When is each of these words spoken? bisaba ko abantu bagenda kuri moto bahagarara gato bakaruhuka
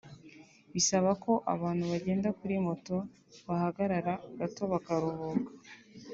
bisaba 0.73 1.09
ko 1.23 1.31
abantu 1.53 1.83
bagenda 1.91 2.27
kuri 2.39 2.55
moto 2.67 2.95
bahagarara 3.47 4.13
gato 4.39 4.63
bakaruhuka 4.71 5.49